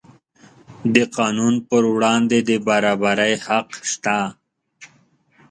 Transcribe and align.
د 0.95 0.97
قانون 1.17 1.55
پر 1.69 1.83
وړاندې 1.93 2.37
د 2.49 2.51
برابرۍ 2.67 3.33
حق 3.45 3.67
شته. 3.91 4.17